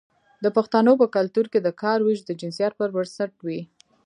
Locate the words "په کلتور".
1.01-1.45